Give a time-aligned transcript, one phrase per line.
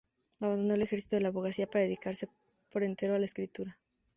[0.39, 2.27] Abandona el ejercicio de la abogacía para dedicarse
[2.73, 3.77] por entero a la escritura.